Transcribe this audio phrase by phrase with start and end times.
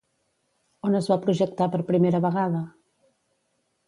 [0.87, 2.63] On es va projectar per primera vegada?